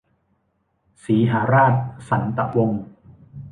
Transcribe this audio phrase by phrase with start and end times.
[1.03, 1.73] สีหราช
[2.09, 2.81] สันตะวงศ์